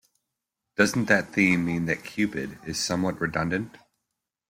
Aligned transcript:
Doesn't 0.77 1.05
that 1.09 1.31
theme 1.31 1.63
mean 1.63 1.85
that 1.85 2.03
'Cupid' 2.03 2.57
is 2.65 2.79
somewhat 2.79 3.21
redundant? 3.21 3.77